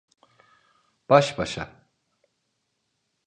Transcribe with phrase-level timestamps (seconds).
[1.09, 1.85] Baş başa.